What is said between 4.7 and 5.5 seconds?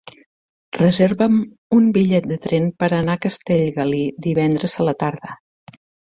a la tarda.